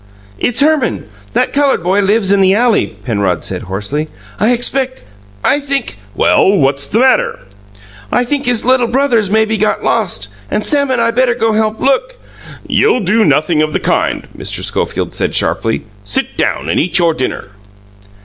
"It's 0.39 0.61
Herman 0.61 1.05
that 1.33 1.53
coloured 1.53 1.83
boy 1.83 1.99
lives 1.99 2.31
in 2.31 2.41
the 2.41 2.55
alley," 2.55 2.87
Penrod 3.05 3.43
said 3.45 3.61
hoarsely. 3.61 4.07
"I 4.39 4.51
expect 4.51 5.03
I 5.43 5.59
think" 5.59 5.95
"Well, 6.15 6.57
what's 6.57 6.87
the 6.87 6.97
matter?" 6.97 7.37
"I 8.11 8.23
think 8.23 8.47
his 8.47 8.65
little 8.65 8.87
brother's 8.87 9.29
maybe 9.29 9.57
got 9.57 9.83
lost, 9.83 10.29
and 10.49 10.65
Sam 10.65 10.89
and 10.89 10.99
I 10.99 11.11
better 11.11 11.35
go 11.35 11.53
help 11.53 11.79
look" 11.79 12.17
"You'll 12.67 13.01
do 13.01 13.23
nothing 13.23 13.61
of 13.61 13.73
the 13.73 13.79
kind," 13.79 14.27
Mr. 14.35 14.63
Schofield 14.63 15.13
said 15.13 15.35
sharply. 15.35 15.83
"Sit 16.03 16.35
down 16.35 16.67
and 16.67 16.79
eat 16.79 16.97
your 16.97 17.13
dinner." 17.13 17.49